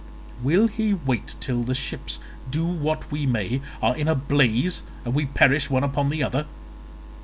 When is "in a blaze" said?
3.95-4.81